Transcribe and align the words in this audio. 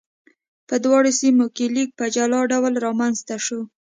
په 0.67 0.75
دواړو 0.83 1.11
سیمو 1.19 1.45
کې 1.55 1.65
لیک 1.75 1.89
په 1.99 2.05
جلا 2.15 2.39
ډول 2.51 2.73
رامنځته 2.85 3.35
شو. 3.45 3.61